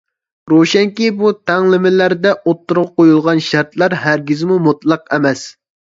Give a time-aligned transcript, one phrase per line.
[0.51, 5.45] روشەنكى، بۇ تەڭلىمىلەردە ئوتتۇرىغا قويۇلغان شەرتلەر ھەرگىزمۇ مۇتلەق ئەمەس.